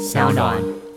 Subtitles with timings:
[0.00, 0.89] 小暖。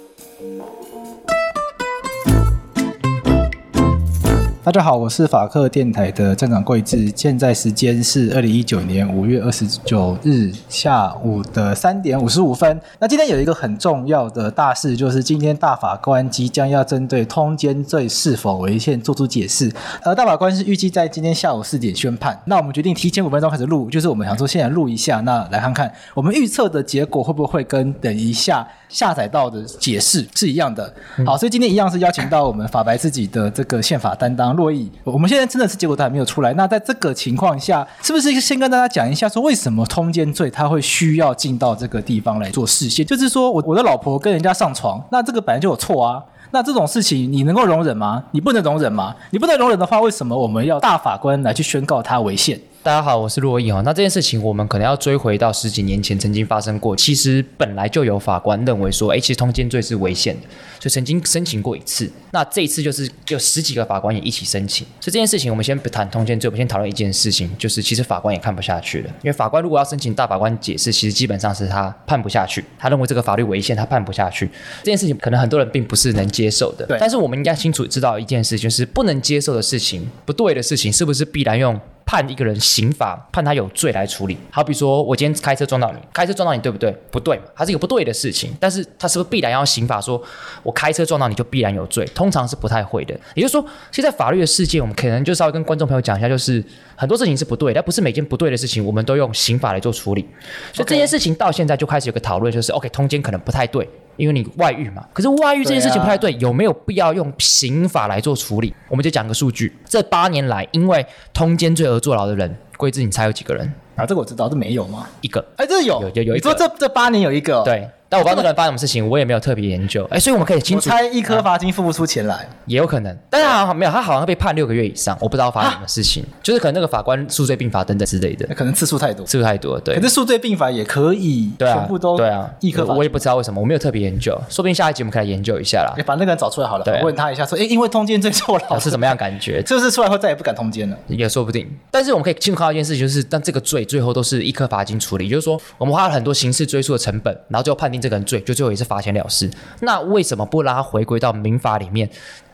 [4.64, 12.80] 大家好，我是法克电台的站长桂智，现在时间是二零一九年五月二十九日下午的三点五十五分。
[12.98, 19.70] 那今天有一个很重要的大事，就是今天大法官即将要针对通奸罪是否违宪做出解释。
[20.02, 22.42] 而大法官是预计在今天下午四点宣判。
[22.46, 30.94] 那我们决定提前五分钟开始录，就是我们想说现在录一下，那来看看我们预测的结果会不会跟等一下下载到的解释是一样的。
[31.26, 34.53] 好，所以今天一样是邀请到我们法白自己的这个宪法担当。
[34.56, 36.54] 洛邑，我们现在真的是结果都还没有出来。
[36.54, 43.06] 那在这个情况下，是不是先跟大家讲一下，说为什么通奸罪他会需要进到这个地方来做释宪？
[43.06, 46.24] 就是说我我的老婆跟人家上床，那这个本来就有错啊。
[46.52, 48.24] 那这种事情你能够容忍吗？
[48.32, 49.16] 你不能容忍吗？
[49.32, 52.60] 你不能容忍的话，为什么我们要大法官来去宣告它违宪？
[52.84, 53.80] 大家好，我是珞亦哈。
[53.86, 56.94] 那这件事情我们可能要追回到十几年前曾经发生过。
[56.94, 60.42] 其实本来就有法官认为说，哎，其实通奸罪是违宪的，
[60.82, 62.12] 所以曾经申请过一次。
[62.32, 64.86] 那这一次就是有十几个法官也一起申请。
[65.00, 69.10] 所以这件事情我们先不谈通奸罪，我们先讨论一件事情，就是其实法官也看不下去了。
[69.22, 74.46] 因为法官如果要申请大法官解释，其实基本上是他判不下去，他认为这个法律违宪，他判不下去。
[74.80, 76.86] 这件事情可能很多人并不是能接受的。
[76.86, 76.98] 对。
[77.00, 81.80] 但是我们应该清楚知道一件事，就是不能接受的事情、不对的事情，是不是必然用？
[82.06, 84.38] 判一个人刑罚，判他有罪来处理。
[84.52, 86.92] 好比说，我今天开车撞到你，开车撞到你，对不对？
[87.12, 88.54] 不对嘛，它是一个不对的事情。
[88.60, 90.00] 但是，他是不是必然要刑罚？
[90.00, 90.22] 说
[90.62, 92.06] 我开车撞到你就必然有罪？
[92.14, 93.14] 通常是不太会的。
[93.36, 96.64] 也就是说，现在法律的世界，我们可能就稍微跟观众朋友讲一下，就是
[96.96, 100.26] 很多事情是不对，但不是每件不对的事情，我们都用刑法来做处理。
[100.72, 103.90] 所以这件事情到现在就开始有个讨论，就是 OK，通奸可能不太对。
[104.16, 108.72] 因为你外遇嘛，可是外遇这件事情不太对，对啊，有没有必要用刑法来做处理？
[108.88, 113.74] 我们就讲个数据，这八年来因为通奸罪而坐牢的人，贵智，你猜有几个人？
[113.96, 115.10] 啊，这个我知道，这没有吗？
[115.22, 116.48] 一个，哎，这有，有有有一个。
[116.48, 117.64] 你说这这八年有一个？
[117.64, 117.90] 对。
[118.14, 120.08] 但我不知道那个人发生什么事情，我也没有特别研究。
[120.12, 120.88] 哎，所以我们可以清楚。
[120.88, 123.18] 我猜一颗罚金付不出钱来，也有可能。
[123.28, 126.24] 但是好像没有，他好像被判六个月以上，我不知道发生什么事情。
[126.44, 129.80] 就是可能那个法官数罪并罚等等之类的，可能次数太多，次数太多。
[129.80, 132.94] 对，可是数罪并罚也可以，对全部都对啊，一颗罚。
[132.94, 135.96] 我也不知道为什么，我没有特别研究，说不定下一集我们可以来研究一下啦。
[136.06, 139.66] 把那个人找出来好了，我问他一下，说，哎，因为通奸罪坐牢是怎么样感觉？
[139.66, 141.68] 是不是出来后再也不敢通奸了，也说不定。
[141.90, 148.84] 但是我们可以清楚看到一件事情，就是但这个罪最后都是一颗罚金处理，就是说我们花了很多刑事追诉的成本，然后最后判定这个人罪，就最后也是。
[148.84, 149.50] 罚钱了事，
[149.80, 152.10] 那为什么不拉回归到民法里面？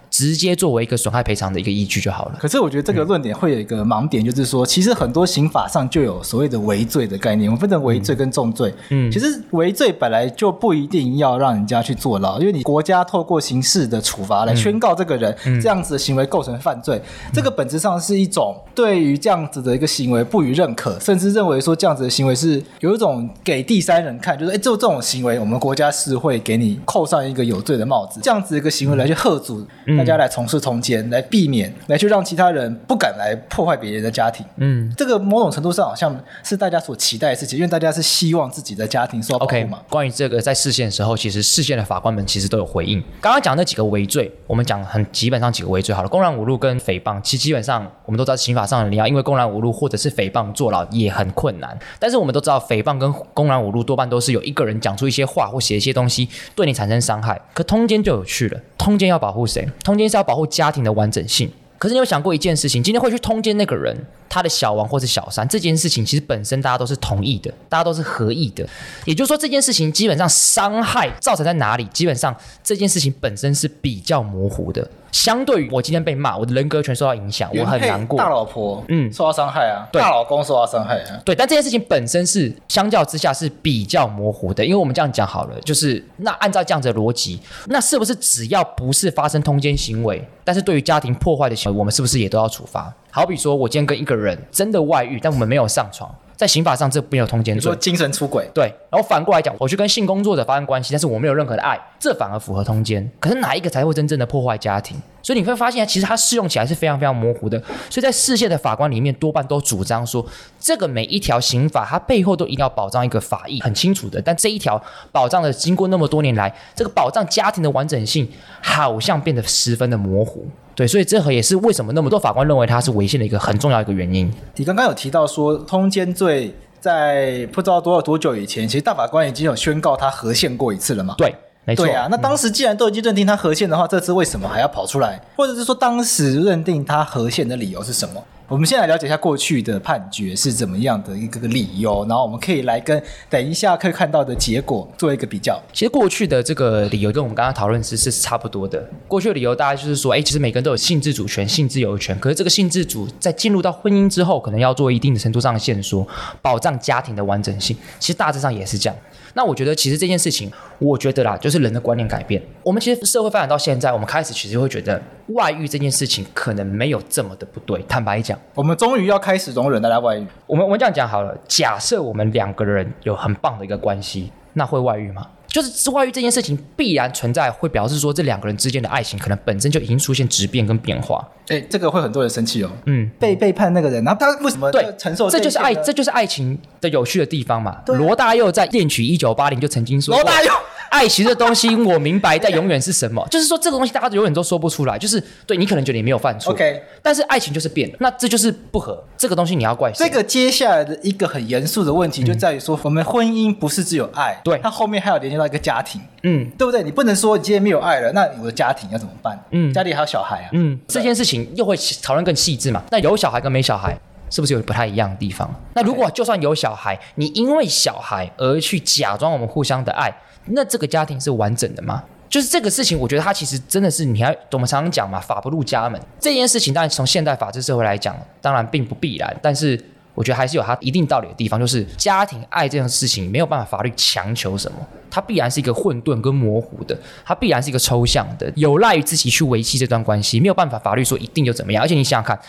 [0.10, 2.36] 直接作为一个损害赔偿的一个依据就好了。
[2.40, 7.50] 可是我觉得这个论点会有一个盲点，就是说，其实很多刑法上就有所谓的违罪的概念。
[7.50, 8.74] 我们分成违罪跟重罪。
[8.90, 17.02] 嗯，其实违罪本来就不一定要让人家去坐牢，因为你国家透过刑事的处罚来宣告这个人这样子的行为构成犯罪，
[17.34, 29.66] 这个本质上是一种对于这样子的一个行为不予认可，甚至认为说这样子的行为是有一种给第三人看，就是哎，就这种行为，我们国家是会给你扣上一个有罪的帽子，这样子一个行为来去喝阻。
[30.00, 34.46] 大家来从事通奸，来避免，来去让其他人不敢来破坏别人的家庭。
[34.56, 39.80] 嗯，这个某种程度上好像是大家所期待的事情，因为大家是希望自己的家庭受到保护嘛。
[39.80, 43.04] Okay, 关于这个，在释宪的时候，其实释宪的法官们其实都有回应。
[43.20, 51.78] 刚刚讲那几个违罪，我们讲很基本上几个违罪好了，公然侮辱跟诽谤，其实基本上我们都知道，刑法上你要因为公然侮辱或者是诽谤坐牢也很困难。
[52.00, 57.40] 但是我们都知道，诽谤跟公然侮辱多半都是有一个人讲出一些话或写一些东西对你产生伤害。
[57.54, 59.68] 可通奸就有趣了，通奸要保护谁？
[59.90, 62.84] 通奸是要保护家庭的完整性，可是你有想过一件事情？
[62.84, 63.98] 今天会去通奸那个人，
[64.30, 68.64] 他的小王或是小三，这件事情其实本身大家都是同意的，大家都是合意的。
[69.06, 71.86] 也就是说，这件事情基本上伤害造成在哪里？
[71.86, 74.88] 基本上这件事情本身是比较模糊的。
[75.12, 78.18] 相对于我今天被骂，我的人格权受到影响，我很难过。
[78.18, 81.36] 大老婆，嗯，受到伤害啊，对，大老公受到伤害啊，对。
[81.36, 92.94] 但这件事情本身是相较之下是比较模糊的，因为我们这样讲好了，就是那按照这样子的逻辑，那是不是只要不是发生通奸行为，但是对于家庭破坏的行为，我们是不是也都要处罚？
[93.12, 96.14] 好比说，我今天跟一个人真的外遇，但我们没有上床。
[96.40, 97.60] 在刑法上，这没有通奸罪。
[97.60, 98.74] 你说精神出轨，对。
[98.90, 103.12] 然后反过来讲，我去跟性工作者发生关系，但是我没有任何的爱，这反而符合通奸。
[103.20, 104.96] 可是哪一个才会真正的破坏家庭？
[105.22, 107.60] 所以你会发现，其实它适用起来是非常非常模糊的。
[107.90, 110.26] 所以在世界的法官里面，多半都主张说，
[110.58, 114.22] 这个每一条刑法，它背后都一定要保障一个法益，很清楚的。
[114.22, 114.82] 但这一条
[115.12, 118.26] 保障的，经过那么多年来，这个保障家庭的完整性，
[118.62, 120.48] 好像变得十分的模糊。
[120.80, 124.32] 对，所以这和也是为什么那么多法官认为它是违宪的一个很重要一个原因。
[124.56, 131.16] 你刚刚有提到说，通奸罪在不知道多少多久以前，其实大法官已经有宣告他合宪过一次了嘛？
[131.18, 131.36] 对，
[131.66, 131.86] 没错。
[131.86, 135.22] 对啊，那当时既然都已经认定他合宪的话，这次为什么还要跑出来？
[135.36, 138.24] 或者是说当时认定他合宪的理由是什么？
[138.50, 143.00] 我们先来了解一下过去的判决是怎么样的一个个理由，然后我们可以来跟
[143.30, 145.62] 等一下可以看到的结果做一个比较。
[145.72, 148.84] 其实过去的这个理由跟我们刚刚讨论是是差不多的。
[149.08, 156.08] 过去的理由大概就是说，哎，其实每个人都有性自主权、性自由权，可是这个性自主在进入到婚姻之后，可能要做一定的程度上的限缩，
[156.42, 157.78] 保障家庭的完整性。
[158.00, 158.98] 其实大致上也是这样。
[159.36, 162.42] 那我觉得，其实这件事情，我觉得啦，就是人的观念改变。
[162.70, 167.84] 我们其实社会发展到现在，我们开始其实会觉得外遇这件事情可能没有这么的不对。
[167.90, 170.28] 坦白讲，我们终于要开始容忍大家外遇。
[170.46, 175.26] 我们我们这样讲好了，假设我们两个人有很棒的一个关系，那会外遇吗？
[175.48, 181.28] 就是外遇这件事情必然存在，会表示说这两个人之间的爱情可能本身就已经出现质变跟变化。
[181.48, 182.70] 哎，这个会很多人生气哦。
[182.86, 185.40] 嗯，被背叛那个人，然后他为什么对承受这？
[185.40, 187.82] 这就是爱，这就是爱情的有趣的地方嘛。
[187.88, 190.22] 罗大佑在《恋曲一九八零》就曾经说过。
[190.22, 190.52] 罗大佑。
[190.90, 193.26] 爱情这东西，我明白，但永远是什么？
[193.32, 194.98] 就是说，这个东西大家永远都说不出来。
[194.98, 199.02] 就是对你可能觉得你没有犯错，OK，但是爱情就是变了，那这就是不合。
[199.18, 200.06] 这个东西你要怪谁？
[200.06, 206.84] 这个接下来的一个很严肃的问题就在于说，嗯、我们婚姻不是只有爱，对，它后面还有连接到一个家庭，嗯，对不对？
[206.84, 209.40] 你不能说你今天没有爱了，那我的家庭要怎么办？
[209.52, 212.84] 嗯，家里还有小孩啊，嗯，这件事情又会讨论更细致嘛？
[212.92, 213.98] 那有小孩跟没小孩
[214.30, 215.50] 是不是有不太一样的地方？
[215.74, 220.14] 那如果就算有小孩，你因为小孩而去假装我们互相的爱？
[220.46, 222.04] 那这个家庭是完整的吗？
[222.30, 226.72] 就是这个事情，我觉得它其实真的是你还我们常常讲嘛，法不入家门这件事情。
[226.72, 229.84] 当然从现代法治社会来讲，当然并不必然，但是
[230.14, 231.60] 我觉得还是有它一定道理的地方。
[231.60, 234.78] 就是家庭爱这件事情没有办法法律强求什么，
[235.10, 236.96] 它必然是一个混沌跟模糊的，
[237.26, 241.84] 它必然是一个抽象的，有赖于自己去维系这段关系，没有办法法律说一定就怎么样。
[241.84, 242.40] 而且你想想看，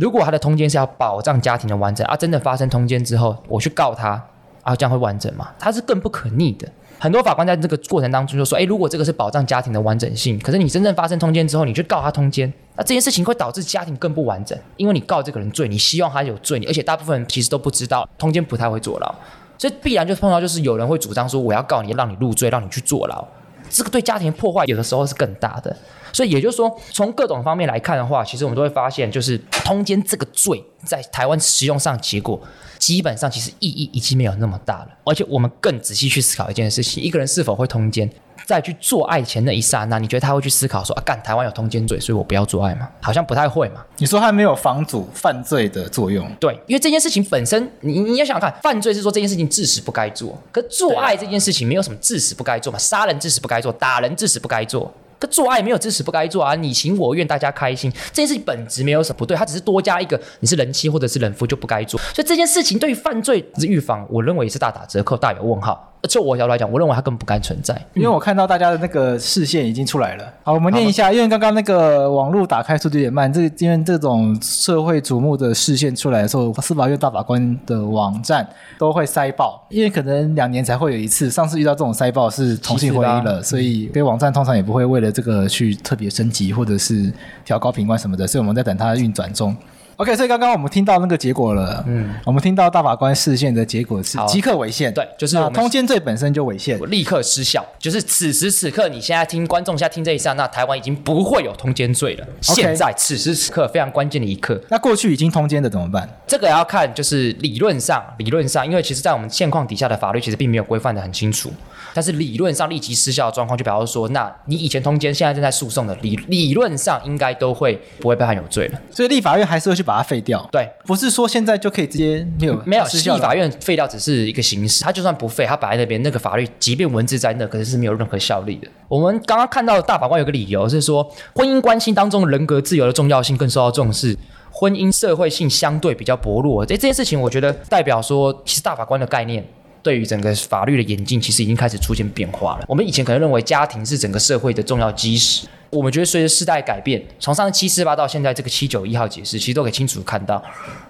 [0.00, 4.20] 如果他的通奸是要保障家庭的完整啊，真的发生通奸之后，我去告他
[4.64, 5.52] 啊，这样会完整吗？
[5.56, 6.68] 它是更不可逆的。
[6.98, 19.14] 很多法官在这个过程当中就说：“诶，如果这个是保障家庭的完整性，可是你真正发生通奸之后，你去告他通奸，那这件事情会导致家庭更不完整，因为你告这个人罪，你希望他有罪，而且大部分人其实都不知道通奸不太会坐牢，
[19.58, 23.26] 所以必然就碰到就是有人会主张说我要告你，让你入罪，让你去坐牢，
[23.70, 25.76] 这个对家庭破坏有的时候是更大的。
[26.12, 32.40] 所以也就是说，从各种方面来看的话，其实我们都会发现，就是通奸这个罪在台湾使用上结果。”
[32.76, 38.10] 基本上其实意义已经没有那么大了，而且我们更仔细去思考一件事情：一个人是否会通奸，
[38.44, 42.88] 在去做爱前那一刹那，你觉得他会去思考说啊，干台湾有通奸罪，所以我不要做爱吗？
[43.00, 43.84] 好像不太会嘛。
[43.98, 46.30] 你说他没有防阻犯罪的作用？
[46.38, 54.92] 对，因为这件事情本身，你你要想想看，犯罪是说这件事情致死不该做，可做爱这件事情没有什么致死不该做嘛，杀人致死不该做，打人致死不该做。
[55.24, 65.90] 可做爱没有支持不该做啊，你情我愿，大家开心，这件事情本质没有什么不对，它只是多加一个你是人妻或者是人夫就不该做，所以这件事情对于犯罪之预防，我认为也是大打折扣，大有问号。
[66.06, 70.24] 就我角度来讲，我认为它根本不该存在，因为我看到大家的那个视线已经出来了。
[70.42, 78.46] 好，我们念一下，因为刚刚那个网络打开速度有点慢，这因为这种社会瞩目的视线出来的时候，司法院大法官的网站
[78.78, 87.10] 都会塞爆，因为可能两年才会有一次，上次遇到这种塞爆是同性婚姻了，所以对网站通常也不会为了这个去特别升级或者是
[87.44, 89.56] 调高品官什么的，所以我们在等它运转中。
[89.96, 102.26] OK，所以刚刚我们听到那个结果了，嗯，我们听到大法官视线的结果是即刻违宪，对，就是通奸罪本身就违宪，立刻失效，就是此时此刻你现在听观众现在听这一刹那，台湾已经不会有通奸罪了。
[102.42, 106.08] Okay, 现在此时此刻非常关键的一刻，那过去已经通奸的怎么办？
[106.26, 111.52] 这个要看就是理论上，理论上，因为其实在我们现况底下的法律其实并没有规范的很清楚。
[111.94, 118.80] 但是理论上立即失效的状况，就表示说，那你以前通奸，现在正在诉讼的理理论上应该都会不会被判有罪了。
[118.90, 120.46] 所以立法院还是会去把它废掉。
[120.50, 123.14] 对，不是说现在就可以直接没有没有失效。
[123.14, 128.66] 立法院废掉只是一个形式，它就算不废，它摆在那边，那个法律即便文字在那，可是是没有任何效力的。
[128.88, 134.18] 我们刚刚看到的大法官有个理由是说，婚姻关系当中人格自由的重要性更受到重视，
[134.50, 136.66] 婚姻社会性相对比较薄弱。
[136.66, 139.44] 这这件事情，我觉得代表说，其实大法官的概念。
[139.84, 142.64] 对于整个法律的演进，其实已经开始出现变化了。
[142.66, 150.42] 我们以前可能认为家庭是整个社会的重要基石，我们觉得随着时代改变，从上次七四八到现在这个七九一号解释，其实都可以清楚看到，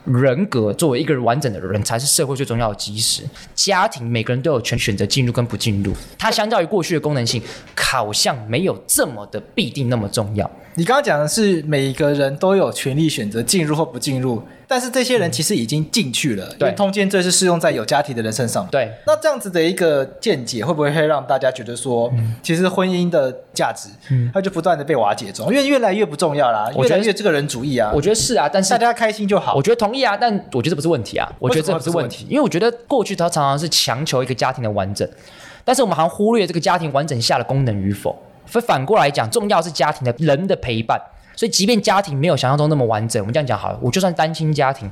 [0.05, 3.23] 人格作为一个人完整的人才是社会最重要的基石。
[3.55, 7.43] 家庭每个人都有权选择进入跟不进入，它相较于过去的功能性，
[7.75, 10.51] 好像没有这么的必定那么重要。
[10.77, 14.43] 你刚刚讲的是每个人都有权利选择进入或不进入。
[14.67, 18.67] 但是这些人其实已经进去了，对，通奸罪是适用在有家庭的人身上。
[18.69, 27.91] 对，那这样子的一个见解，会不会会让大家觉得说，嗯、其实婚姻的价值，嗯，它就不断的被瓦解中，因为越来越不重要啦，越来越这个人主义啊。
[27.95, 29.55] 我觉得是啊，但是大家开心就好。
[29.55, 35.09] 我觉得同意啊，但我觉得这不是问题啊，我觉得这不是问题，因为我觉得过去他常常是强求一个家庭的完整，
[35.65, 38.17] 但是我们好像忽略这个家庭完整下的功能与否。
[38.47, 41.01] 所以反过来讲，重要是家庭的人的陪伴。
[41.37, 44.91] 所以即便家庭没有想象中那么完整，我们这样讲好了，我就算单亲家庭。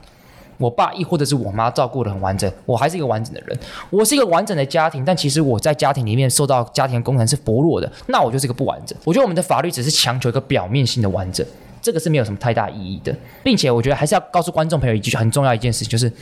[0.59, 3.59] 我爸亦或者是我妈照顾的很完整，我还是一个完整的人。
[3.91, 8.97] 我是一个完整的家庭，但其实我在家庭里面受到家庭的功能是薄弱的，那我就是一个不完整。
[9.05, 11.47] 我觉得我们的法律只是强求一个表面性的完整，
[11.81, 16.13] 这个是没有什么太大意义的，并且我觉得还是要告诉观众朋友一句很重要一件事，就是。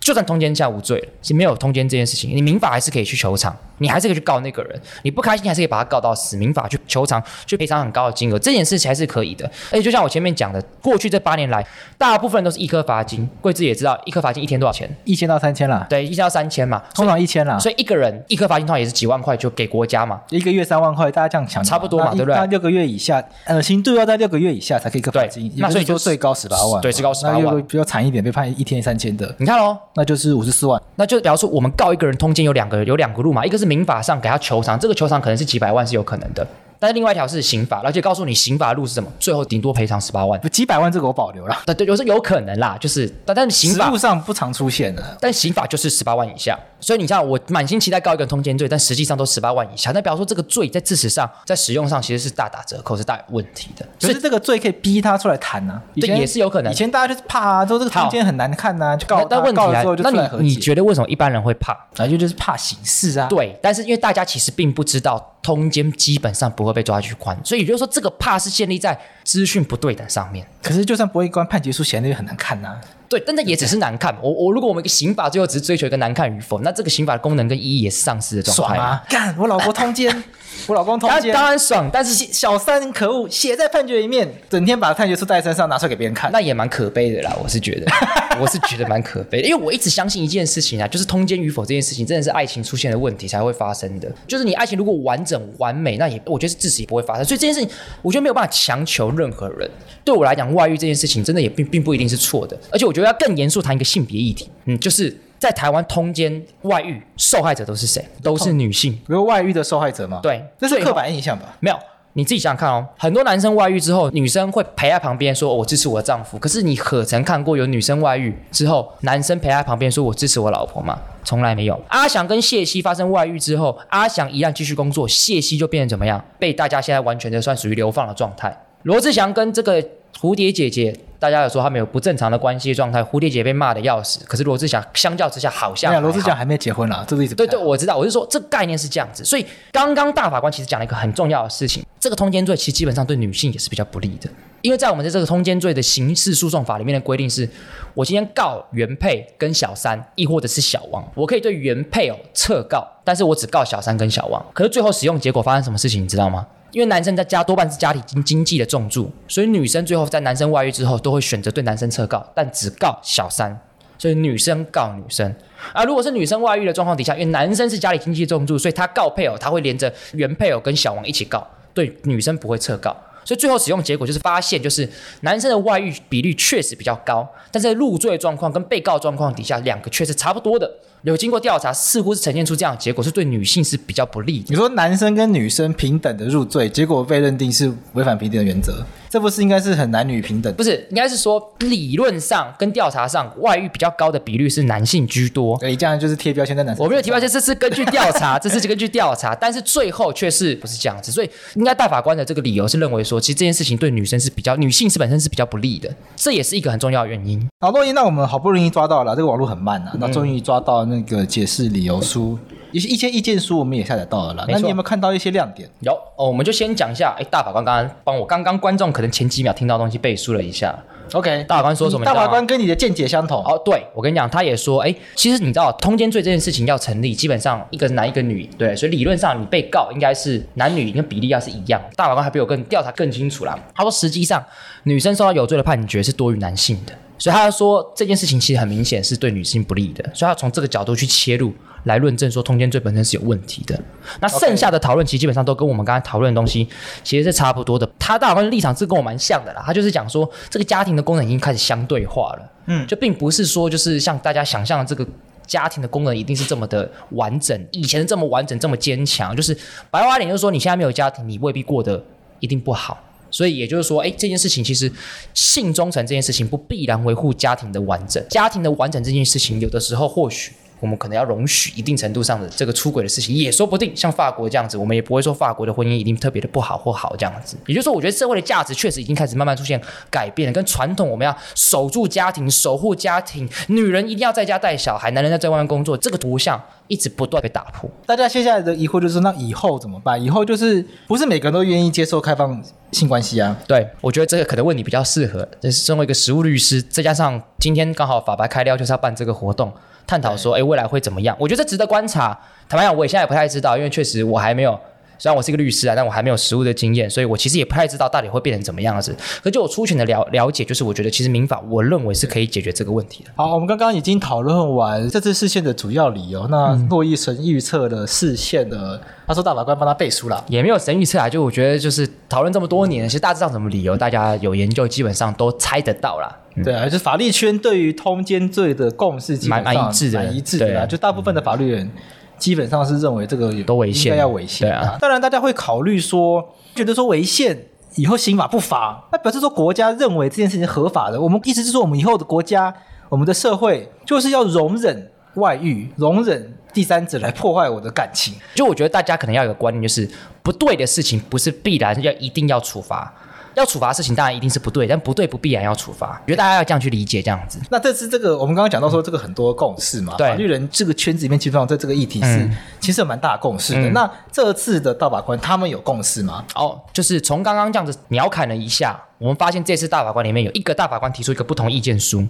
[0.00, 9.44] 就算通奸下无罪了，是没有通奸这件事情，你民法还是可以去求偿，你还是可以去告那个人，你不开心还是可以把他告到死，民法去求偿，去赔偿很高的金额，这件事情还是可以的。
[9.70, 15.86] 而且就像我前面讲的，过去这八年来，大部分都是一颗罚金，贵志也知道一颗罚金一天多少钱，一千到三千啦。
[15.88, 17.58] 对，一千到三千嘛，通常一千啦。
[17.58, 22.34] 所以一个人一颗罚金通常也是几万块，就给国家嘛，一个月三万块，大家这样想差不多嘛，对不对？
[22.34, 27.42] 那六个月以下，呃，刑度要在六个月以下才可以一颗罚金，那所以就最高十八万，对，最高十八万。
[27.42, 30.80] 那比较惨一点，被判一天三千的，你看喽，那就是五十四万。
[30.96, 36.44] 那就比方说，我们告一个人通奸有两个有两个路嘛，一个是民法上给他求偿，这个求偿可能是几百万是有可能的。
[36.80, 41.56] 但是另外一条是刑法，而且告诉你刑法路是什么，最后顶多赔偿十八万，几百万这个我保留了。
[41.66, 46.58] 对对，有时候有可能啦，就是但但是刑法实务上不常出现的，但刑法就是十八万以下。
[46.82, 49.90] 所以你像我满心期待告一个通奸罪，但实际上都十八万以下。
[49.92, 53.86] 那比方说这个罪在事实上在使用上其实是大打折扣，是大有问题的。
[53.98, 55.82] 所以这个罪可以逼他出来谈呢、啊？
[56.00, 56.72] 对，也是有可能。
[56.72, 59.26] 以前大家就是怕啊，说这个通奸很难看呐、啊，就告他。
[59.28, 61.74] 但问题来，那你你觉得为什么一般人会怕？
[61.98, 63.26] 啊就就是怕刑事啊。
[63.28, 67.36] 对，但是因为大家其实并不知道通奸基本上不会被抓去关。
[67.44, 70.46] 所以也就是说，这个怕是建立在资讯不对等上面。
[70.62, 72.80] 可是，就算不会关判决书，写的也很难看呐、啊。
[73.08, 74.16] 对，但那也只是难看。
[74.22, 78.76] 我我如果我们一个刑法最后只是追求一个难看与否，那这个刑法的功能跟意义也是丧失的状态。
[78.76, 79.04] 爽啊！
[79.08, 80.22] 干，我老婆通奸，
[80.66, 81.88] 我老公通奸，当然爽。
[81.92, 87.36] 但是小三可恶，写在判决里面，整天把判决书带身上拿出来给别人看，那也蛮可悲的啦。
[87.42, 87.86] 我是觉得，
[88.40, 94.10] 我是觉得蛮可悲的，因为我一直相信一件事情啊，就是通奸与否这件事情，真的是爱情出现了问题才会发生的。
[94.26, 97.24] 就是你爱情如果完整完美，那也我觉得是至死也不会发生。
[97.24, 97.68] 所以这件事情，
[98.02, 99.68] 我觉得没有办法强求任何人。
[100.04, 108.06] 对我来讲，外遇这件事情真的也并并不一定是错的，而且我觉得要更严肃谈一个性别议题，嗯，就是在台湾通奸外遇受害者都是谁？
[108.22, 110.20] 都是女性，比如外遇的受害者吗？
[110.22, 111.56] 对，这是刻板印象吧？
[111.60, 111.78] 没有，
[112.12, 120.98] 你自己想想看哦，很多男生外遇之后，女生会陪在旁边说：“我支持我的丈夫。”可是你可曾看过有女生外遇之后，男生陪在旁边说：“我支持我老婆”吗？
[121.24, 121.80] 从来没有。
[121.88, 126.22] 阿翔跟谢希发生外遇之后，阿翔一样继续工作，谢希就变成怎么样？
[126.38, 128.54] 被大家现在完全的算属于流放的状态。
[128.82, 129.82] 罗志祥跟这个
[130.18, 136.00] 蝴蝶姐姐，大家有说他们有不正常的关系状态，蝴蝶姐被骂得要死，可是罗志祥相较之下好像好。
[136.00, 137.34] 罗志祥还没结婚啊，这个意思。
[137.34, 144.30] 对对，我知道，我是说这个概念是这样子，所以刚刚大法官其实讲了一个很重要的事情，这个通奸罪其实基本上对女性也是比较不利的，
[144.62, 147.46] 因为在我们的这个通奸罪的刑事诉讼法里面的规定是，
[147.92, 156.30] 我今天告原配跟小三，亦或者是小王，我可以对原配偶撤告，但是我只告小三跟小王，可是最后使用结果发生什么事情，你知道。
[156.30, 156.46] 吗？
[156.72, 163.60] 因为男生在家多半是家里经经济的重注，所以女生最后在男生外遇之后都会选择对男生撤告，但只告小三，
[163.98, 165.34] 所以女生告女生。
[165.72, 172.96] 而如果是女生外遇的状况底下，因为男生是家里经济重注，所以他告配偶，他会连着原配偶跟小王一起告，对女生不会撤告。
[173.22, 174.88] 所以最后使用结果就是发现，就是
[175.20, 180.68] 男生的外遇比率确实比较高，但在入罪状况跟被告状况底下，两个却是差不多的。
[181.02, 184.46] 有经过调查，似乎是呈现出这样的结果，是对女性是比较不利的。
[184.48, 190.52] 你说男生跟女生平等的入罪，结果被认定是违反平等的原则，这不是应该是很男女平等？
[190.54, 195.56] 不是，应该是说理论上跟调查上，外遇比较高的比率是男性居多。
[195.58, 196.84] 对，这样就是贴标签在男生。
[196.84, 207.48] 我没有贴标签，这是根据调查，这是根据调查，但是最后却是不是这样子，所以应该大法官的这个理由是认为说，其实这件事情对女生是比较，女性是本身是比较不利的，这也是一个很重要的原因。
[207.60, 211.70] 好，洛伊，那我们好不容易抓到了，这个网络很慢啊，那终于抓到那个解释。
[211.70, 212.36] 理由书，
[212.72, 214.44] 一些一些意见书我们也下载到了啦。
[214.48, 215.68] 那你有没有看到一些亮点？
[215.80, 217.14] 有哦，我们就先讲一下。
[217.18, 220.76] 哎，大法官刚刚帮我刚刚观众可能前几秒听到的东西背书了一下。
[221.12, 222.04] OK，大法官说什么？
[222.04, 223.42] 大法官跟你的见解相同。
[223.44, 231.80] 哦，对，我跟你讲，他也说，哎，其实你知道，通奸罪这件事情要成立，基本上一个男一个女，对，所以理论上你被告应该是男女跟比例要是一样。
[231.96, 233.58] 大法官还比我更调查更清楚啦。
[233.74, 234.44] 他说，实际上
[234.84, 241.52] 女生受到有罪的判决是多于男性的，所以他说这件事情其实很明显是对女性不利的，所以他从这个角度去切入。
[241.84, 243.80] 来论证说通奸罪本身是有问题的，
[244.20, 246.68] 那剩下的讨论其实基本上都跟我们刚才讨论的东西
[247.02, 247.88] 其实是差不多的。
[247.98, 255.06] 他大法官的立场是跟我蛮像的啦，他就是讲说这个家庭的功能已经开始相对化了，嗯，就并不是说就是像大家想象的这个
[255.46, 259.56] 家庭的功能一定是这么的完整，以前这么完整这么坚强，就是
[259.90, 262.02] 白话点就是说你现在没有家庭，你未必过得
[262.40, 262.98] 一定不好。
[263.32, 264.90] 所以也就是说，哎，这件事情其实
[265.34, 270.52] 性忠诚这件事情不必然维护家庭的完整，家庭的完整这件事情有的时候或许。
[270.80, 273.94] 我们可能要容许一定程度上的这个出轨的事情，也说不定。
[273.94, 277.56] 像法国这样子，我们也不会说法国的婚姻一定特别的不好或好这样子。
[277.66, 287.90] 也就是说，我觉得社会的价值确实已经开始慢慢出现改变了，跟传统我们要守住家庭、守护家庭，女人一定要在家带小孩，男人要在外面工作，这个图像一直不断被打破。
[288.06, 290.22] 大家接下来的疑惑就是，那以后怎么办？
[290.22, 293.56] 以后就是不是每个人都愿意接受开放性关系啊？
[293.66, 295.46] 对，我觉得这个可能问你比较适合。
[295.60, 299.72] 就是身为一个实务律师，再加上今天刚好法白开撩，就是要办这个活动。
[300.06, 301.36] 探讨说，哎，未来会怎么样？
[301.38, 302.38] 我觉得这值得观察。
[302.68, 304.78] 坦白讲，我也现在也不太知道，因为确实我还没有，
[305.18, 309.14] 虽然我是一个律师啊，但我还没有实务的经验，所以我其实也不太知道到底会变成怎么样子。
[309.42, 313.30] 可就我粗浅的了了解，就是我觉得其实民法，我认为是可以解决这个问题的。
[313.34, 316.46] 好，我们刚刚已经讨论完这次事件的主要理由。
[316.48, 321.28] 那骆奕神预测的事件的，他说大法官帮他背书了，也没有神预测啊。
[321.28, 326.39] 就我觉得，就是讨论这么多年，其实大致上什么理由，大家有研究，基本上都猜得到了。
[326.56, 330.84] 嗯、对啊，就是法律圈对于通奸罪的共识基本上蛮一致的，蛮一致的啦。
[330.84, 331.90] 就大部分的法律人
[332.38, 334.68] 基本上是认为这个都违宪，应该要违宪。
[334.68, 341.20] 对啊，当然大家会考虑说，觉得说违宪以后刑法不罚，那表示说国家认为这件事情合法的。
[341.20, 342.74] 我们意思是说，我们以后的国家，
[343.08, 348.34] 我们的社会就是要容忍外遇，容忍第三者来破坏我的感情。
[348.54, 350.08] 就我觉得大家可能要有个观念，就是
[350.42, 353.12] 不对的事情不是必然要一定要处罚。
[353.54, 356.20] 要处罚的事情当然一定是不对，但不对不必然要处罚。
[356.24, 357.58] 我觉得大家要这样去理解这样子。
[357.70, 363.88] 那这次这个我们刚刚讲到说这个很多共识嘛，嗯、法律人这个圈子里面基本上在这个议题是、嗯、其实有蛮大的共识的。
[363.88, 366.44] 嗯、那这次的大法官他们有共识吗？
[366.54, 372.26] 哦，就是从刚刚这样子秒砍了一下，我们发现这次大法官里面有一个大法官提出一个不同意见书。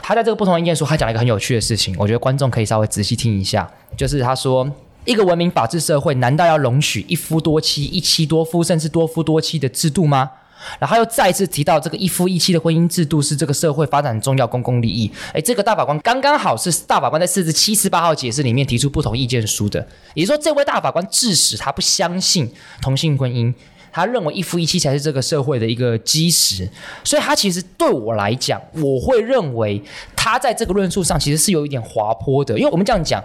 [0.00, 3.68] 他在这个不同意见书，他讲了一个很有趣的事情，我觉得观众可以稍微仔细听一下。
[3.96, 4.70] 就是他说，
[5.04, 10.30] 一个文明法治社会难道要容许一夫多妻、一妻多夫，甚至多夫多妻的制度吗？
[10.78, 15.10] 然后又再次提到这个一夫一妻的婚姻制度是这个社会发展重要公共利益。
[15.32, 22.50] 哎，这个大法官刚刚好是大法官在四十七十八号解释里面提出不同意见书的，也就是说，这位大法官致使他不相信
[22.80, 23.52] 同性婚姻。
[23.94, 26.66] 他认为一夫一妻才是这个社会的一个基石，
[27.04, 29.82] 所以他其实对我来讲，我会认为
[30.22, 32.56] 他在这个论述上其实是有一点滑坡的。
[32.56, 33.22] 因为我们这样讲，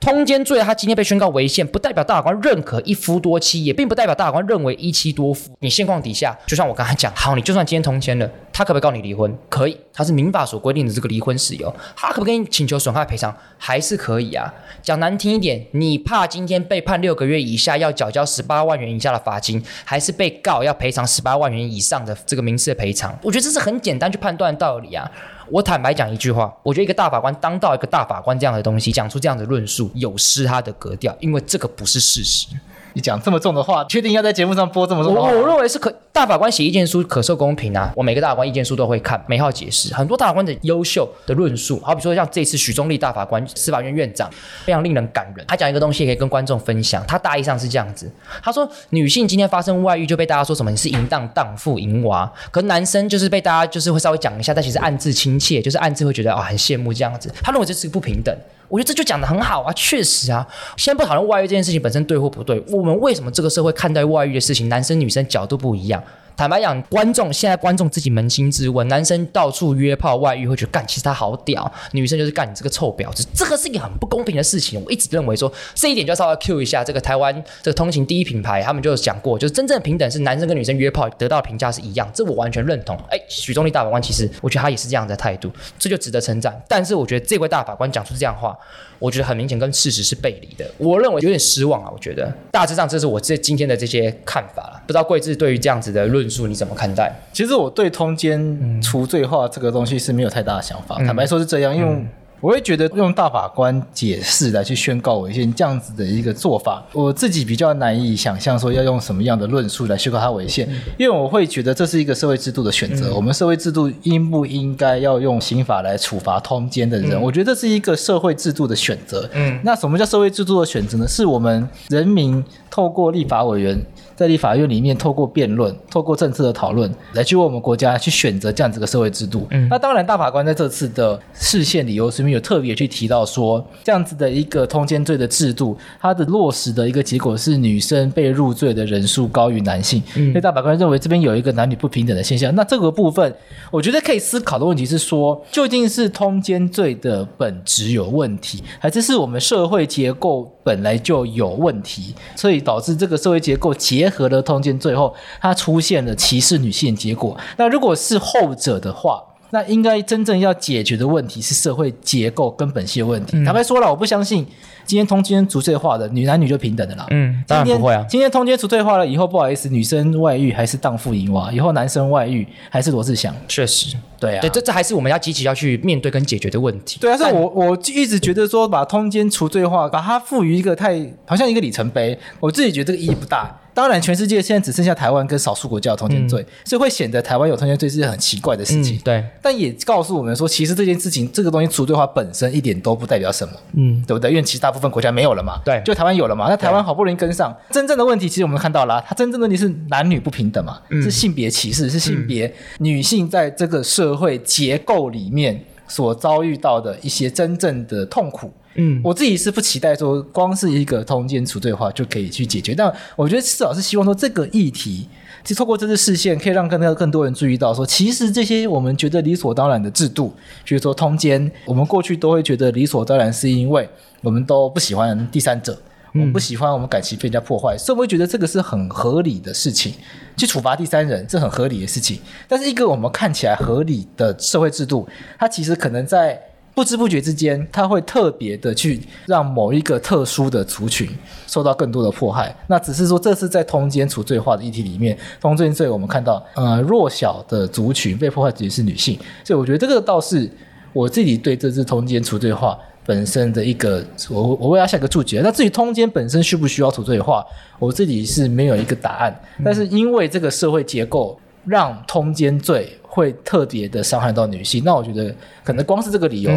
[0.00, 5.50] 通奸罪他今天被宣告违宪，不代表大法官认可一夫多妻，也并不代表大法官认为一妻多夫。
[5.60, 9.32] 你现况底下，就像我刚才讲，好，你就算今天通奸了，他可不可以告你离婚？
[9.48, 11.74] 可以，他是民法所规定的这个离婚事由。
[11.94, 13.36] 他可不可以请求损害赔偿？
[13.56, 14.52] 还是可以啊。
[14.82, 20.08] 讲难听一点，你怕今天被判六个月以下要缴交十八万元以下的罚金，还是？
[20.18, 25.08] 被告要赔偿十八万元以上的这个民事赔偿，我觉得这是很简单去判断的道理啊。
[25.50, 32.48] 我坦白讲一句话，我觉得一个大法官当到一个大法官这样的东西，讲出这样的论述，有失他的格调，因为这个不是事实。
[32.94, 35.14] 你讲这么重的话，确定要在节目上播这么重？
[35.14, 44.28] 我我认为是可大法官写意见书可受公平啊，我每个大法官意见书都会看，每号解释很多大法官的优秀的论述，好比说像这次许宗力大法官，司法院院长，
[44.64, 45.44] 非常令人感人。
[45.46, 48.10] 他讲一个东西也可以跟观众分享，他大意上是这样子，
[48.42, 57.32] 他说女性今天发生外遇就被大家说什么你是淫荡荡妇淫娃，可男生就是被大家就是会稍微讲一下，但其实暗自亲切，就是暗自会觉得啊、很羡慕这样子。
[57.42, 58.34] 他认为这是不平等。
[58.68, 60.46] 我觉得这就讲的很好啊，确实啊。
[60.76, 66.02] 先不讨论外遇这件事情本身对或不对，我们为什么这个社会看待外遇的事情，男生女生角度不一样？
[66.38, 74.80] 坦白讲，观众现在观众自己扪心自问：男生到处约炮外遇会觉得干，其实他好屌；女生就是干你这个臭婊子，这个是一个很不公平的事情。
[74.84, 82.96] 我一直认为说这一点就要稍微 cue 一下这个台湾这个通勤第一品牌，他们就讲过，就是真正的平等是男生跟女生约炮得到的评价是一样，这我完全认同。
[83.10, 86.62] 哎，许宗力大法官其实我觉得他也是这样的态度，这就值得称赞。
[86.68, 88.56] 但是我觉得这位大法官讲出这样的话。
[89.00, 91.88] 我觉得很明显跟事实是背离的，我认为有点失望啊。
[91.88, 97.12] 我觉得大致上这是我这今天的这些看法了，不知道贵智对于这样子的论述你怎么看待？
[97.32, 101.88] 其实我对通奸除罪化这个东西是没有太大的想法，嗯、坦白说是这样，因为。
[101.88, 102.08] 嗯
[102.40, 110.64] 我会觉得用大法官解释来去宣告违宪这样子的一个做法，我自己比较难以想象说要用什么样的论述来宣告它违宪，
[110.96, 113.12] 因为我会觉得这是一个社会制度的选择。
[113.12, 117.20] 我们社会制度应不应该要用刑法来处罚通奸的人？
[117.20, 119.28] 我觉得这是一个社会制度的选择。
[119.32, 121.08] 嗯，那什么叫社会制度的选择呢？
[121.08, 123.84] 是我们人民透过立法委员。
[124.18, 129.46] 在立法院里面，透过辩论、透过政策的讨论，来去为我们国家去选择这样子的社会制度。
[129.52, 140.02] 嗯，那当然，大法官在这次的视线理由里面有特别去提到说，这样子的一个通奸罪的制度，它的落实的一个结果是女生被入罪的人数高于男性。
[140.16, 142.52] 嗯，所以大法官认为这边有一个男女不平等的现象。
[142.56, 143.32] 那这个部分，
[143.70, 157.36] 我觉得可以思考的问题是说，究竟是通奸罪的本质有问题，还是是我们社会结构本来就有问题，所以导致这个社会结构结合了通奸，最后它出现了歧视女性的结果。
[157.56, 163.34] 那如果是后者的话，那应该真正要解决的问题是社会结构根本性的问题。
[163.38, 164.46] 嗯、坦白说了，我不相信
[164.84, 167.06] 今天通奸除罪化的女男女就平等的啦。
[167.08, 168.04] 嗯，当然不会啊。
[168.10, 173.34] 今天通奸除罪化了以后，不好意思，女生外遇还是荡妇淫娃，以后男生外遇还是罗志祥。
[173.48, 176.98] 确实，对啊，对，这这还是我们要积极要去面对跟解决的问题。
[177.00, 183.58] 对啊，所以我我一直觉得说把通奸除罪化，把它赋予一个太好像一个里程碑，我自己觉得这个意义不大。
[183.78, 188.96] 当然，全世界现在只剩下台湾跟少数国家有通奸罪，嗯、所以会显得台湾有通奸罪是很奇怪的事情。
[188.96, 194.30] 嗯、对，但也告诉我们说，其实这件事情，这个东西除罪化本身一点都不代表什么，嗯，对不对？
[194.30, 196.48] 因为其实大部分国家没有了嘛，对，就台湾有了嘛。
[196.48, 208.52] 那台湾好不容易跟上，真正的问题其实我们看到了，它真正的问题是男女不平等嘛，嗯、是性别歧视，是性别、嗯、女性在这个社会结构里面所遭遇到的一些真正的痛苦。
[208.80, 215.08] 嗯，我自己是不期待说光是一个通奸除罪化就可以去解决，但我觉得至少是希望说这个议题，
[215.42, 220.32] 就透过这次事件，可以让更多更多人注意到说，其实这些我们觉得理所当然的制度，
[220.64, 223.88] 比如说通奸，我们过去都会觉得理所当然，是因为
[224.22, 225.76] 我们都不喜欢第三者，
[226.14, 229.92] 我们不喜欢我们感情被人家破坏，所以我会觉得这个是很合理的事情，
[230.36, 232.20] 去处罚第三人这很合理的事情。
[232.46, 236.40] 但是一个我们看起来合理的社会制度，它其实可能在。
[236.78, 241.08] 不知不觉之间，他会特别的去让某一个特殊的族群
[241.48, 242.54] 受到更多的迫害。
[242.68, 250.48] 那只是说，这是在通奸除罪化的议题里面，通奸罪我们看到，呃，弱小的族群被迫害的是女性，所以我觉得这个倒是
[250.92, 255.40] 我自己对这次通奸除罪化本身的一个，我我为它下一个注解。
[255.42, 257.44] 那至于通奸本身需不需要除罪化，
[257.80, 259.36] 我自己是没有一个答案。
[259.64, 262.96] 但是因为这个社会结构让通奸罪。
[263.08, 266.52] 会特别的伤害到女性，那我觉得可能光是这个理由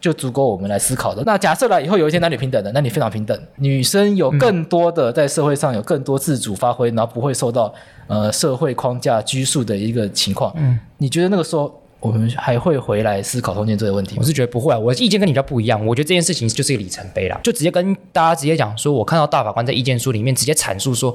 [0.00, 1.20] 就足够我们来思考的。
[1.20, 7.74] 嗯、那假设了以后有一天男女平等的，那你非常平等，女生有更多的在社会上有更多自主发挥，然后不会受到
[8.06, 14.20] 呃社会框架拘束的一个情况，嗯，你觉得那个时候我们还会回来思考通奸罪的问题吗？
[14.22, 15.84] 我是觉得不会，啊我的意见跟你比较不一样。
[15.84, 21.14] 我觉得这件事情就是一个里程碑啦，就直接跟大家直接讲说，我看到大法官在意见书里面直接阐述说。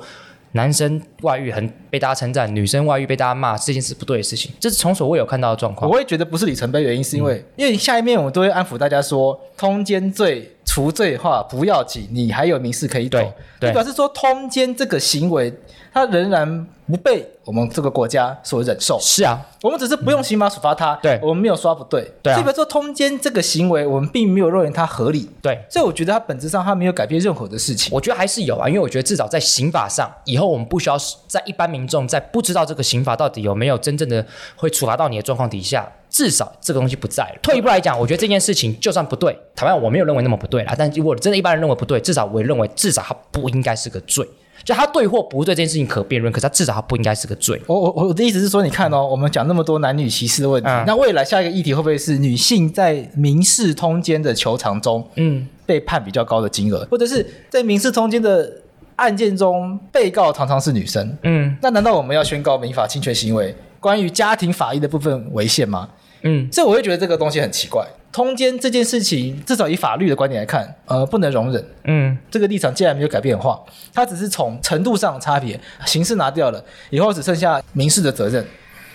[0.55, 5.89] 男生外遇很被大家称赞，女生外遇被大家骂，这件事不对的事情，这是从所未有看到的状况。
[5.91, 13.19] 我会觉得不是里程碑，原因是因为，嗯、因为下一面我都会安抚大家说，通奸罪除罪化不要紧，你还有民事可以走。
[13.59, 15.53] 对，表示说通奸这个行为，
[15.95, 18.99] 它仍然不被我们这个国家所忍受。
[18.99, 22.11] 是啊，我们只是不用刑法处罚他，嗯、对，我们没有刷不对。
[22.21, 25.29] 对、啊，所以说通奸这个行为，我们并没有认为它合理。
[25.41, 27.93] 对，所以我觉得它本质上它没有改变任何的事情。
[27.93, 34.25] 我觉得还是有啊，因为我觉得至少在刑法上，以后我们不需要在一般民众在不知道这个刑法到底有没有真正的
[34.57, 37.39] 会处罚到你的状况底下，至少这个东西不在了。
[37.41, 44.27] 退一步来讲，我觉得这件事情就算不对，台湾我没有认为那么不对啦，但如果真的一般人认为不对，至少我也认为至少它不应该是个罪。
[44.65, 47.61] 就他对或不对这件事情可辩论，可是他至少他不应该是个罪。
[47.67, 58.51] 我我我的意思是说，你看哦，我们讲那么多男女歧视的问题，嗯、那未来下一个议题会不会是女性在民事通奸的求偿中，嗯，被判比较高的金额，或者是在民事通奸的
[58.95, 65.87] 案件中，被告常常是女生，嗯，那难道我们要宣告民法侵权行为关于家庭法益的部分违宪吗？
[66.27, 67.87] 嗯，所以我会觉得这个东西很奇怪。
[68.11, 71.63] 通奸这件事情，至少以法律的观点来看，呃，不能容忍。
[71.83, 73.61] 嗯，这个立场既然没有改变的话，
[73.93, 78.45] 它只是从程度上的差别，刑事拿掉了，以后只剩下民事的责任。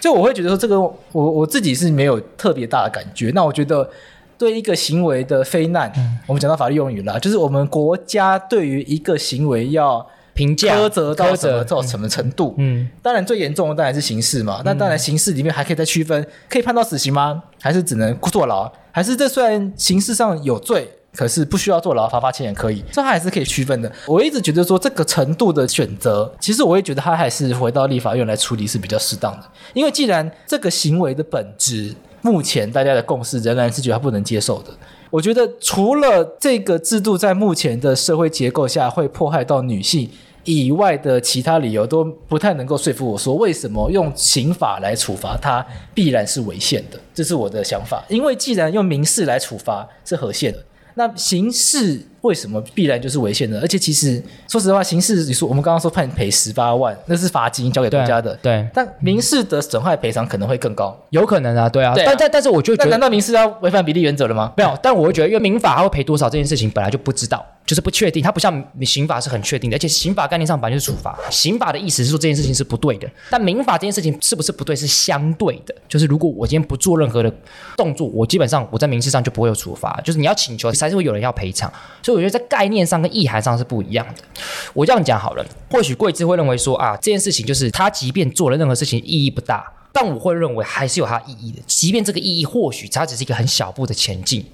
[0.00, 3.30] 就我会觉得说，这个我我自己是没有特别大的感觉。
[3.34, 3.88] 那我觉得，
[4.36, 10.04] 对一个行为的非难，嗯、我们讲到法律用语啦，就是我们国家对于一个行为要。
[10.40, 12.54] 评价苛责到什么到什么程度？
[12.56, 14.62] 嗯，当然最严重的当然是刑事嘛。
[14.64, 17.42] 那、嗯、当然刑事里面还可以再区分，可以判到死刑吗？
[17.60, 18.72] 还是只能坐牢？
[18.90, 23.92] 还是这虽然刑事上有罪，可是不需要坐牢，罚罚钱也可以，这还是可以区分的。
[24.06, 29.44] 我一直觉得说这个程度的选择，其实我也觉得他还是回到立法院来处理是比较适当的。
[29.74, 34.70] 因为既然这个行为的本质，目前大家的共识仍然是觉得他不能接受的。
[35.10, 40.08] 我觉得除了这个制度在目前的社会结构下会迫害到女性
[40.50, 48.04] 以外的其他理由都不太能够说服我说，为什么用刑法来处罚它必然是违宪的，这是我的想法。
[48.08, 52.02] 因为既然用民事来处罚是合宪的，那刑事。
[52.22, 53.60] 为什么必然就是违宪的？
[53.60, 58.34] 而且其实说实话，刑事你说我们刚刚说判赔十八万，那是罚金交给国家的。
[58.42, 58.50] 对。
[58.50, 61.94] 对但民事的损害赔偿可能会更高，有可能啊，对啊。
[61.94, 64.52] 对啊但但但是我就觉得，难道民事要违反比例原则了吗？
[64.56, 64.78] 没有。
[64.82, 68.22] 但我会觉得，因为民法它会赔多少这件事情本来就不知道，就是不确定。
[68.22, 71.18] 它不像刑法是很确定的，而且刑法概念上本来就是处罚。
[71.30, 75.74] 刑法的意思是说这件事情是不对的，但民法这件事情是不是不对是相对的。
[75.88, 77.32] 就是如果我今天不做任何的
[77.76, 80.00] 动作，我基本上我在民事上就不会有处罚。
[80.04, 81.72] 就是你要请求，才是会有人要赔偿。
[82.10, 84.14] 所以我觉得在概念上跟意涵上是不一样的。
[84.74, 94.44] 我这样讲好了，或许贵智会认为说啊，这件事情就是他即便做了任何事情意义不大，但我会认为还是有它意义的，即便这个意义或许它只是一个很小步的前进。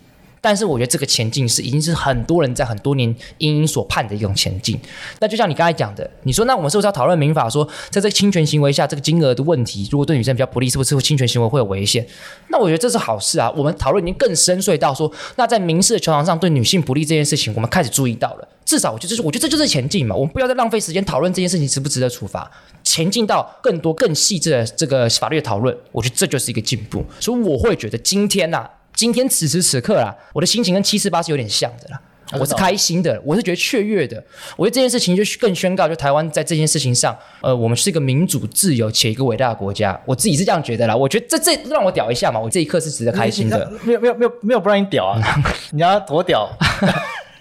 [0.41, 4.79] 但是我觉得这个前进是已经是很多人在很多年殷殷所盼的一种前进。
[5.19, 12.07] 那就像你刚才讲的，你说那我们是不是要讨论民法说，在这个侵权行为下，这个金额的问题，如果对女生比较不利，是不是侵权行为会有危险？
[12.49, 13.51] 那我觉得这是好事啊。
[13.57, 18.49] 我们讨论已经更深邃到说，那在民事的球场上对女性不利这件事情，我们开始注意到了。
[18.65, 20.15] 至少我觉得这是，我觉得这就是前进嘛。
[20.15, 22.51] 我们不要再浪费时间讨论这件事情值不值得处罚，
[22.83, 27.05] 前进到更多更细致的这个法律讨论，我觉得这就是一个进步。
[27.21, 32.01] 所以我会觉得今天呐、今天此时此刻啦，我的心情跟七四八是有点像的啦。
[32.41, 34.21] 我是开心的，我是觉得雀跃的。
[34.57, 39.97] 我觉得这件事情就更宣告，就台湾在这件事情上，呃，我们是一个民主、自由且一个伟大的国家。
[40.05, 40.97] 我自己是这样觉得啦。
[40.97, 43.71] 我觉得这这让我屌一下嘛，我这一刻是值得开心的。
[43.85, 45.23] 没有没有没有没有不让你屌啊！
[45.71, 46.51] 你要多屌。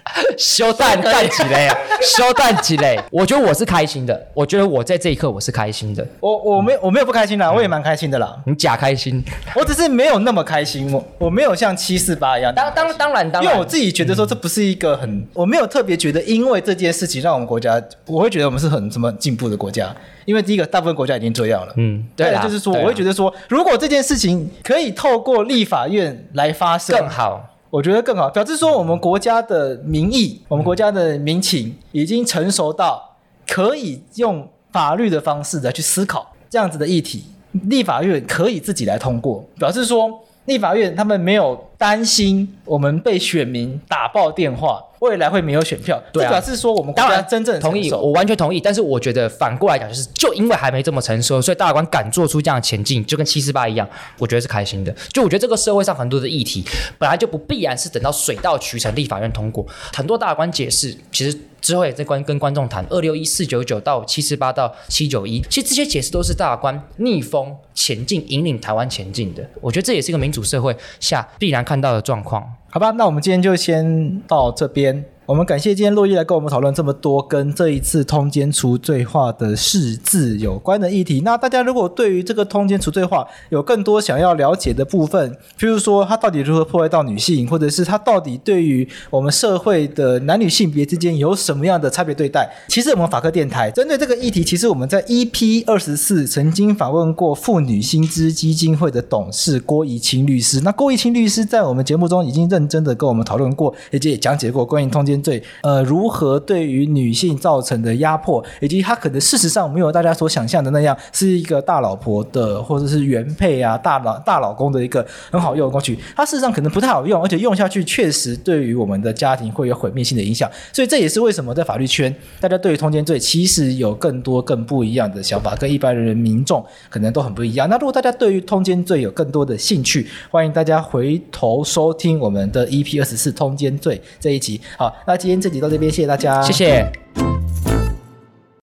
[0.37, 1.77] 修蛋蛋起来呀！
[2.01, 4.27] 修蛋起来，我觉得我是开心的。
[4.33, 6.05] 我觉得我在这一刻我是开心的。
[6.19, 8.35] 我我没我没有不开心啦，我也蛮开心的啦。
[8.45, 9.23] 你假开心，
[9.55, 10.91] 我只是没有那么开心。
[10.93, 12.53] 我我没有像七四八一样。
[12.53, 19.93] 当当当然当然，因为我自己觉得说这不是一个很，我没有特别觉得，因为这件事情让我们国家，我会觉得我们是很什么进步的国家。
[20.25, 21.73] 因为第一个，大部分国家已经这样了。
[21.77, 27.54] 嗯，对，就是说，我会觉得说，如果这件事情可以透过立法院来发生，更好。
[27.75, 40.09] 我觉得更好，表示说我们国家的民意，我们国家的民情已经成熟到可以用法律的方式来去思考这样子的议题，立法院可以自己来通过，表示说
[40.45, 44.81] 立法院他们没有担心我们被选民打爆电话。
[44.99, 48.59] 未来会没有选票，对啊，这表示说我们当然真正同意，我完全同意。
[48.59, 54.95] 但是我觉得反过来讲，就是就因为还没这么成熟，所以大法官敢做出这样的前进，就跟七四八一样，我觉得是开心的。
[55.09, 56.63] 就我觉得这个社会上很多的议题，
[56.97, 59.65] 本来就不必然是等到水到渠成，立法院通过。
[59.93, 69.47] 很多大法官解释，其实之后也在观跟观众谈，二六一四九九到七四八到七九一，其实这些解释都是大法官逆风前进，引领台湾前进的。
[69.61, 72.53] 我觉得这也是一个民主社会下必然看到的状况。
[72.75, 75.05] 好吧，那我们今天就先到这边。
[75.27, 81.21] 我们感谢今天洛伊来跟我们讨论这么多跟这一次通奸除罪化的释字有关的议题。
[81.21, 100.61] 那大家如果对于这个通奸除罪化有更多想要了解的部分，譬如说它到底如何破坏到女性，或者是它到底对于我们社会的男女性别之间有什么样的差别对待，其实我们法科电台针对这个议题，其实我们在 EP 二十四曾经访问过妇女薪资基金会的董事郭怡清律师。
[100.61, 115.97] 那郭怡清律师在我们节目中已经认真的跟我们讨论过，而且也讲解过关于通奸罪，呃，如何对于女性造成的压迫，以及他可能事实上没有大家所想象的那样，是一个大老婆的或者是原配啊、大老大老公的一个很好用的工具。
[116.15, 120.49] 它事实上可能不太好用，而且用下去确实对于我们的家庭会有毁灭性的影响。
[120.73, 127.69] 所以这也是为什么在法律圈，大家对于通奸罪其实有更多更不一样的想法，跟一般人民众可能都很不一样。
[127.69, 134.59] 那如果大家对于通奸罪有更多的兴趣，欢迎大家回头收听我们的 EP 二十四通奸罪这一集。
[134.77, 135.35] 好，那今天。
[135.39, 136.91] 这集到这边，谢谢大家，谢谢。